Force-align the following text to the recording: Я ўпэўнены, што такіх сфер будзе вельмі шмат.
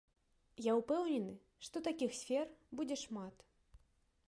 Я 0.65 0.73
ўпэўнены, 0.77 1.35
што 1.67 1.83
такіх 1.89 2.17
сфер 2.21 2.45
будзе 2.79 2.93
вельмі 2.95 3.01
шмат. 3.05 3.35